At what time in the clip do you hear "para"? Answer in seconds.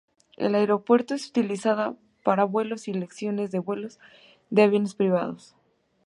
2.23-2.45